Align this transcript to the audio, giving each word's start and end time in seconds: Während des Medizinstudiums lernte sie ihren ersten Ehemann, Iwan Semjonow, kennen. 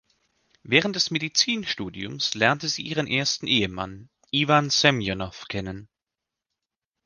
Während 0.63 0.95
des 0.95 1.11
Medizinstudiums 1.11 2.33
lernte 2.33 2.67
sie 2.69 2.81
ihren 2.81 3.05
ersten 3.05 3.45
Ehemann, 3.45 4.09
Iwan 4.31 4.71
Semjonow, 4.71 5.47
kennen. 5.47 5.89